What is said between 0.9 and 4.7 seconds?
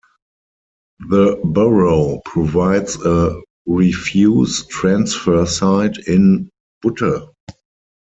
The Borough provides a refuse